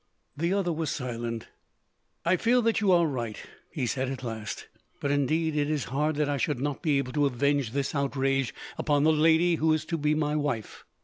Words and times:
The 0.35 0.51
other 0.51 0.73
was 0.73 0.89
silent. 0.89 1.49
"I 2.25 2.35
feel 2.35 2.63
that 2.63 2.81
you 2.81 2.91
are 2.91 3.05
right," 3.05 3.37
he 3.69 3.85
said, 3.85 4.09
at 4.09 4.23
last, 4.23 4.65
"but, 4.99 5.11
indeed, 5.11 5.55
it 5.55 5.69
is 5.69 5.83
hard 5.93 6.15
that 6.15 6.27
I 6.27 6.37
should 6.37 6.59
not 6.59 6.81
be 6.81 6.97
able 6.97 7.13
to 7.13 7.27
avenge 7.27 7.69
this 7.69 7.93
outrage 7.93 8.51
upon 8.79 9.03
the 9.03 9.13
lady 9.13 9.57
who 9.57 9.71
is 9.73 9.85
to 9.85 9.99
be 9.99 10.15
my 10.15 10.35
wife. 10.35 10.85